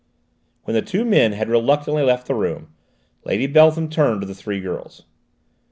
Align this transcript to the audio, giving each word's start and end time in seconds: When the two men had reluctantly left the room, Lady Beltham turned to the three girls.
When 0.63 0.73
the 0.73 0.81
two 0.81 1.05
men 1.05 1.33
had 1.33 1.47
reluctantly 1.47 2.01
left 2.01 2.25
the 2.25 2.33
room, 2.33 2.69
Lady 3.23 3.45
Beltham 3.45 3.87
turned 3.87 4.21
to 4.21 4.27
the 4.27 4.33
three 4.33 4.59
girls. 4.59 5.03